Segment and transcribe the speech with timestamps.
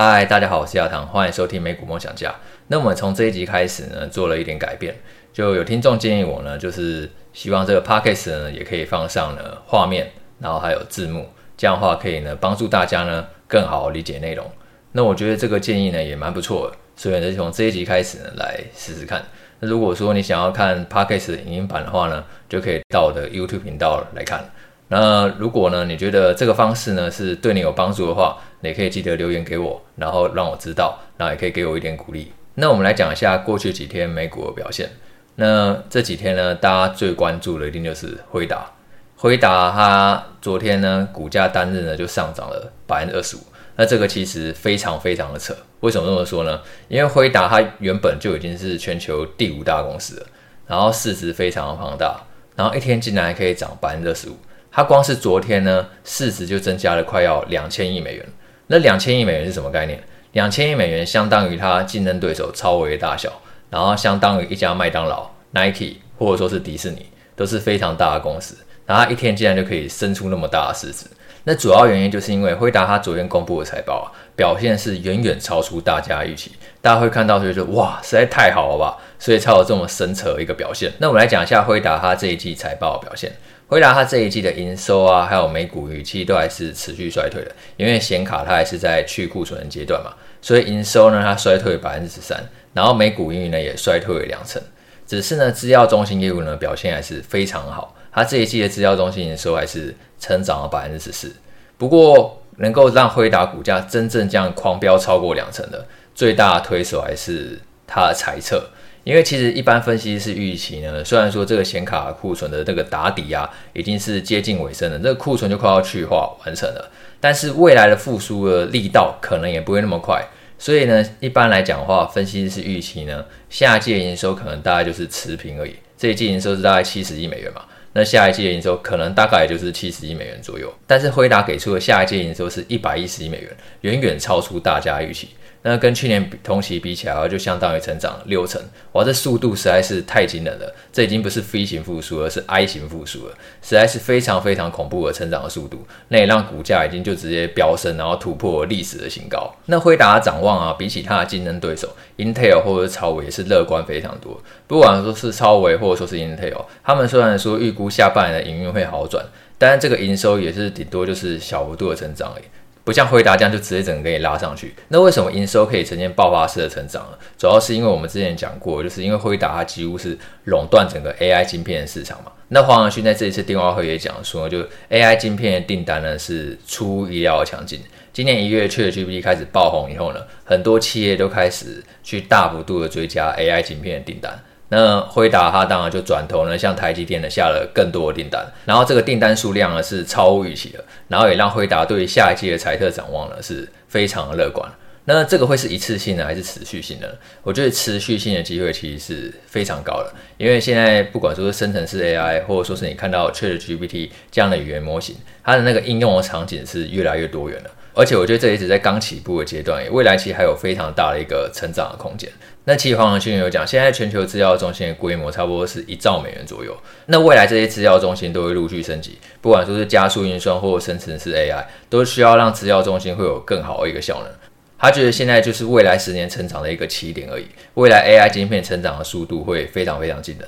[0.00, 2.32] 嗨，大家好，我是亚堂，欢迎收听美股梦想家。
[2.68, 4.94] 那我们从这一集开始呢，做了一点改变，
[5.32, 10.08] 就有听众建议我呢，就是希望这个 podcast 呢也可以放上呢画面，
[10.38, 14.48] 然后还有字幕，这样的话可以呢帮助大家呢更好理解内容。
[14.92, 19.20] 那我觉得这个建议呢也蛮不错的，所以呢从这一集开始呢来试试看。
[19.58, 24.48] 那如果说你想要看 podcast 影音版的话呢，就可以到我的 YouTube 频道来看。
[24.88, 32.32] 那如果呢，你觉得这个方式呢是对你有帮助的话，你可以记得留言给我，然后让我知道，然后也可以给我一点鼓励。
[32.54, 34.88] 那我们来讲一下过去几天美股的表现。
[35.36, 38.66] 那这几天呢，大家最关注的一定就是辉达。
[39.14, 43.40] 辉达它昨天呢，股价单日呢就上涨了百分之二十五。
[43.76, 45.54] 那这个其实非常非常的扯。
[45.80, 46.60] 为什么这么说呢？
[46.88, 50.26] 因为辉达它原本就已经是全球第五大公司了，
[50.66, 52.20] 然后市值非常的庞大，
[52.56, 54.36] 然后一天竟然还可以涨百分之二十五。
[54.78, 58.24] 它光是昨天呢，市值就增加了快要两千亿美元。
[58.68, 60.00] 那两千亿美元是什么概念？
[60.34, 63.28] 两千亿美元相当于它竞争对手超微的大小，
[63.70, 68.56] 然后相当于一家麦当劳、Nike 或者说是迪士尼，都是非常大的公司。
[68.86, 71.06] 然后它一天竟然就可以生出那么大的市值。
[71.42, 76.52] 那主要原因就是因为辉达它昨天公布的财报啊，表现是远远超出大家预期。
[76.80, 80.92] 大家会看到就觉得哇，实在太好了吧，所以才有这么神扯的一个表现。
[80.98, 83.32] 那我们来讲一下辉达它这一季财报的表现。
[83.68, 90.10] 辉达它这一季的营收啊，还有每股预期都还是持续衰退的，因为显卡它还是在去库存的阶段嘛，
[90.40, 94.60] 所以营收呢它衰退百分之十三，然后每股盈余呢也衰退了两成。
[95.06, 101.34] 只是呢，资料中心业务呢表现还是非常好，它这一季的资料中心营收还是成长了百分之十四。
[101.76, 108.70] 不过，能够让辉达股价真正这样狂飙超过两成的最大推手还是它的财测。
[109.08, 120.22] 因为其实一般分析师预期呢，虽然说这个显卡库存的这个打底啊，已经是接近尾声了，这个库存就快要去化完成了，但是未来的复苏的力道可能也不会那么快，
[120.58, 127.62] 所以呢，一般来讲的话，分析师预期呢，下一季的营收可能大概就是持平而已，这一季营收是大概七十亿美元嘛，
[127.94, 135.30] 那下一季的营收可能大概也就是七十亿美元左右，但是辉达给出的下一季营收是一百一十亿美元，远远超出大家预期。
[135.68, 138.58] 那跟去年同期比起来，就相当于成长六成，
[138.92, 140.74] 哇，这速度实在是太惊人了！
[140.90, 145.86] 这已经不是 V 型复苏，而是 I 型复苏了，实在是非常非常恐怖的成长的速度。
[146.08, 149.54] 那也让股价已经就直接飙升，然后突破历史的新高。
[149.66, 154.40] 那辉达的展望啊，比起它的竞争对手 Intel 或者是超微也是乐观非常多。
[154.66, 159.22] 不管说是超微或者说是 Intel，他们虽然说预估下半年的营运会好转，
[159.58, 162.44] 但是这个营收也是顶多就是小幅度的成长而已。
[162.88, 164.74] 不像辉达这样就直接整个给你拉上去。
[164.88, 167.18] 那为什么营收可以呈现爆发式的成长呢？
[167.36, 172.32] 主要是因为我们之前讲过，就是因为辉达它几乎是垄断整个 AI 晶片的市场嘛。
[172.48, 177.78] 那黄仁勋在这一次电话会也讲说，就 AI 晶片的订单呢是出乎意料的强劲。
[178.10, 184.42] 今年一月 ChatGPT 开始爆红以后呢，很多企业都开始去大幅度的追加 AI 晶片的订单。
[184.70, 194.70] 那辉达它当然就转头呢，向台积电呢下了更多的订单，然后这个订单数量呢是超预期的，然后也让辉达对下一季的财测展望呢是非常的乐观。
[195.10, 197.16] 那这个会是一次性的还是持续性的？
[197.42, 207.70] 我觉得持续性的机会其实是非常高的，因为现在不管说是生成式 AI，或者说是你看到 ChatGPT 这样的语言模型，它的那个应用的场景是越来越多元了。
[207.98, 212.30] 而且我觉得这一直在刚起步的阶段，未来其实还有非常大的一个成长的空间。
[212.62, 216.72] 那其实黄仁勋有讲，现在全球资料中心的规模差不多是一兆美元左右。
[217.06, 224.32] 那未来这些资料中心都会陆续升级，不管说是加速运算或生成式 AI，都需要让资料中心会有更好的一个效能。
[224.78, 230.46] 他觉得现在就是未来十年成长的一个起点而已，未来 AI 晶片成长的速度会非常非常惊人。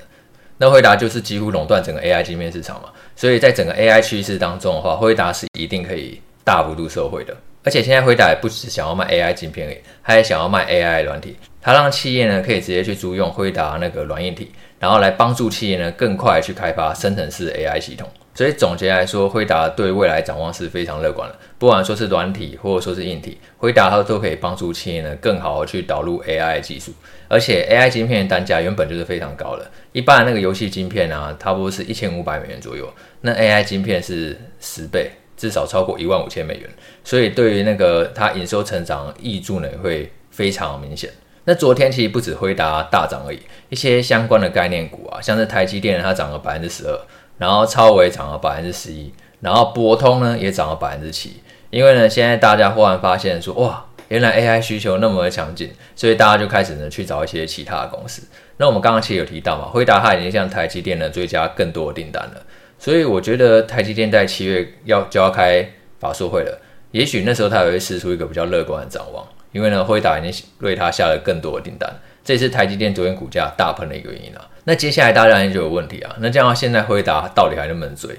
[0.59, 7.37] 那辉达就是几乎垄断整个 AI 晶片市场嘛，所以在整个 AI 趋势当中的话，辉达是一定可以大幅度受惠的。
[7.63, 11.37] 而且现在辉达也不只想要卖 AI 晶片而已，他也想要卖 AI 软体。
[11.63, 18.09] 它让企业呢可以直接去租用辉达那个软硬体，然后来帮助企业呢更快去开发生成式 AI 系统。
[18.35, 21.37] 所以总结来说，辉达对未来展望是非常乐观的。
[21.59, 26.93] 不管说是软体或者说是硬体，辉达它都可以帮助企业呢更好的去导入 AI 技术。
[27.29, 36.69] 而且 AI 晶片的单价原本就是非常高的，一般的那个游戏晶片啊，差不多是一千五百美元左右，那 AI 晶片是十倍，至少超过一万五千美元。
[37.03, 41.09] 所以对于那个它营收成长挹注呢，也会非常明显。
[41.45, 43.41] 那昨天其实不止辉达大涨而已，
[43.71, 47.01] 一些相关的概念股啊，像是台积电它涨了百分之十二，
[47.39, 49.11] 然后超微涨了百分之十一，
[49.41, 51.41] 然后博通呢也涨了百分之七。
[51.71, 58.23] 因为呢，现在大家忽然发现说，哇，原来 AI 需求那么的强劲，所以大家就开始呢去找一些其他的公司。
[58.59, 62.43] 那我们刚刚其实有提到嘛，辉达它已经向台积电呢追加更多的订单了，
[62.81, 65.65] 所以我觉得台积电在七月要就要开
[65.99, 66.59] 法说会了，
[66.93, 69.23] 也许那时候它也会试出一个比较乐观的展望。
[69.53, 71.93] 因为呢，辉达已经为它下了更多的订单，
[72.25, 74.49] 这也是台积电昨天股价大喷的一个原因啊。
[74.65, 78.11] 那接下来大家就有问题啊，那这样现在辉达到底还能不能追？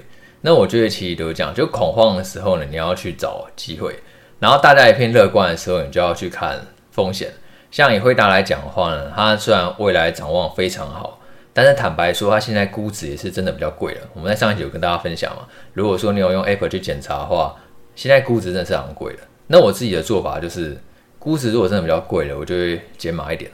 [0.42, 3.90] 那我觉得其实都是这样，就恐慌的时候呢，你要去找机会；
[4.38, 6.60] 然后大家一片乐观的时候，你就要去看
[6.90, 7.32] 风险。
[7.70, 11.18] 像以辉达来讲的话呢，它虽然未来展望非常好，
[11.54, 14.00] 但是坦白说，它现在估值也是真的比较贵了。
[14.14, 17.54] 我们在上一集有跟大家分享嘛，如果说你有用 Apple 去检查的话，
[17.94, 19.20] 现在估值真的是很贵的。
[19.46, 20.76] 那我自己的做法就是，
[21.18, 23.50] 估值如果真的比较贵了，我就会减码一点，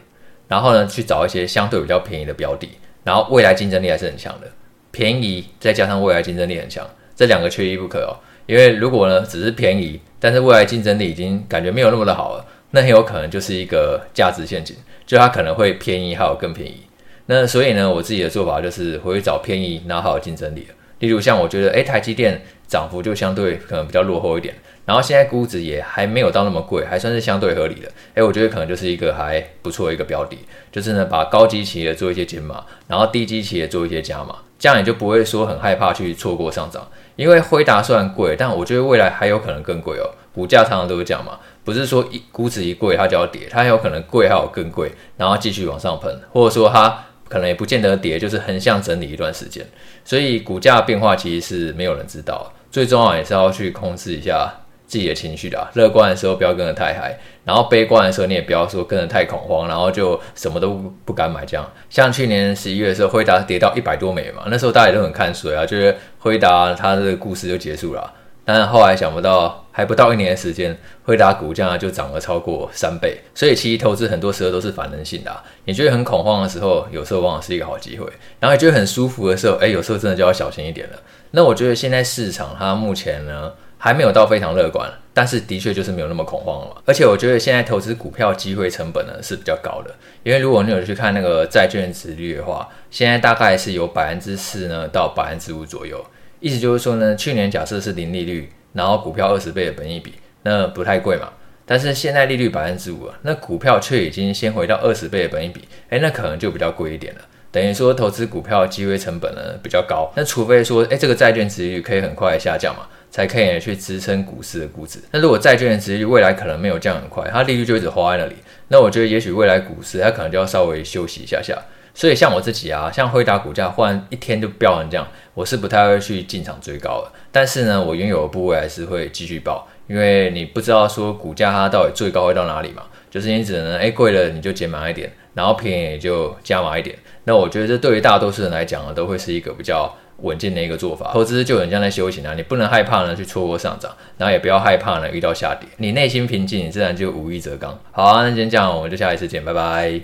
[0.46, 2.68] 然后呢去找一些相对比较便宜的标的，
[3.02, 4.46] 然后未来竞争力还是很强的。
[4.90, 8.14] 便宜再加上未来竞争力很强，这两个缺一不可哦。
[8.46, 16.82] 因为如果呢只是便宜，但是未来竞争力已经感觉没有那么的好了，那很有可能就是一个价值陷阱，就它可能会便宜还有更便宜。
[17.30, 20.66] 那所以呢，我自己的做法就是我会找便宜拿好竞争力，
[21.00, 24.54] 例如像我觉得，诶，台积电涨幅就相对可能比较落后一点，
[24.86, 27.88] 然后现在估值也还没有到那么贵，还算是相对合理的。
[28.14, 30.38] 诶，我觉得可能就是一个还不错一个标的，
[30.72, 34.34] 就是呢把高基企业做一些减码，然后低基企业做一些加码。
[34.58, 36.84] 这样也就不会说很害怕去错过上涨，
[37.14, 40.10] 因为辉达虽然贵，但我觉得未来还有可能更贵哦。
[40.34, 49.64] 股价常常都是这样嘛，不是说一估值一贵它就要跌，它有可能贵还有更贵，然后继续往上喷，或者说它可能也不见得跌，就是横向整理一段时间。
[50.04, 54.52] 所以股价变化其实是没有人知道，最重要也是要去控制一下。
[54.88, 57.14] 自己的情绪的，乐观的时候不要跟得太嗨，
[57.44, 60.70] 然后悲观的时候你也不要说跟得太恐慌，然后就什么都
[61.04, 61.70] 不敢买这样。
[61.90, 68.10] 像去年十一月的时候，辉达跌到一百多美嘛，那时候大家也都很看衰啊，觉得辉达它这个故事就结束了。
[68.48, 73.20] 但是后来想不到，还不到一年的时间，辉达股价就涨了超过三倍。
[73.34, 78.06] 所以其实投资很多时候都是反人性的啊，你觉得很恐慌的时候，有时候往往是一个好机会；
[78.40, 80.98] 然后你觉得很舒服的时候，哎，有时候真的就要小心一点了。
[81.32, 86.82] 那我觉得现在市场它目前呢，还没有到非常乐观，但是的确就是没有那么恐慌了。
[86.86, 96.02] 而且我觉得现在投资股票机会成本呢是比较高的，因为如果你有去看那个债券值率的话，现在大概是有百分之四呢到百分之五左右。
[96.40, 101.28] 意思就是说呢，去年假设是零利率，然后股票二十倍的本益比，那不太贵嘛。
[101.64, 107.20] 但是现在利率百分之五啊，那股票却已经先回到二十倍的本益比，诶，那可能就比较贵一点了。
[107.50, 110.12] 等于说投资股票机会成本呢比较高。
[110.14, 112.86] 那除非说，诶，这个债券殖利率可以很快下降嘛。
[113.10, 114.98] 才可以去支撑股市的估值。
[115.10, 118.36] 那如果债券的利率未来可能没有降很快，它利率就一直花在那里，
[118.68, 121.56] 那我觉得也许未来股市它可能就要稍微休息一下下。
[121.94, 127.12] 所以像我自己啊，像辉达股价忽然一天就飙成这样，我是不太会去进场追高的。
[127.32, 132.82] 但是呢，我拥有的部位还是会继续抱，因为你不知道说股价它到底最高会到哪里嘛。
[133.10, 136.96] 就是你只能哎贵了你就减码一点，然后便宜就加码一点。
[137.24, 139.94] 那我觉得这对于大多数人来讲呢，都会是一个比较。
[140.22, 147.78] 稳健的一个做法，投资就很像在修行啊，你不能害怕呢去错过上涨，然后也不要害怕呢遇到下跌，你内心平静，你自然就无欲则刚。
[147.92, 150.00] 好啊，那今天这样，我们就下一次见，拜拜。